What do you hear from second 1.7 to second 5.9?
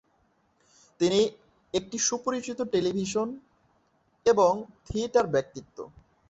একটি সুপরিচিত টেলিভিশন এবং থিয়েটার ব্যক্তিত্ব।